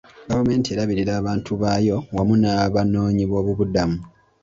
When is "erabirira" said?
0.73-1.11